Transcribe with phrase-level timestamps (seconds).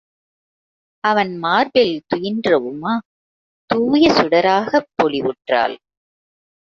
[1.03, 2.93] அவன் மார்பில் துயின்ற உமா
[3.69, 5.77] தூய சுடராகப் பொலிவுற்றாள்!!